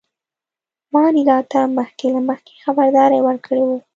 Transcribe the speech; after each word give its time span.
ما 0.93 1.01
انیلا 1.09 1.37
ته 1.51 1.59
مخکې 1.79 2.05
له 2.15 2.21
مخکې 2.29 2.53
خبرداری 2.63 3.19
ورکړی 3.27 3.63
و 3.67 3.71